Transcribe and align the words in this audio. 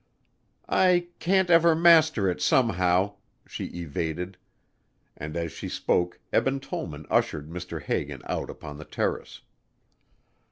"I 0.67 1.09
can't 1.19 1.51
ever 1.51 1.75
master 1.75 2.27
it 2.27 2.41
somehow," 2.41 3.17
she 3.45 3.65
evaded, 3.65 4.35
and 5.15 5.37
as 5.37 5.51
she 5.51 5.69
spoke 5.69 6.19
Eben 6.33 6.59
Tollman 6.59 7.05
ushered 7.11 7.51
Mr. 7.51 7.83
Hagan 7.83 8.23
out 8.25 8.49
upon 8.49 8.79
the 8.79 8.85
terrace. 8.85 9.41